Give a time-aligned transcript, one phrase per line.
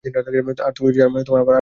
[0.03, 1.47] আর তুমি ছাড়া আমারো কেউ নেই।